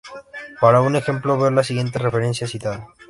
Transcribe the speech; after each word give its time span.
Para 0.59 0.81
un 0.81 0.95
ejemplo 0.95 1.37
ver 1.37 1.53
la 1.53 1.63
siguiente 1.63 1.99
referencia 1.99 2.47
citada. 2.47 2.87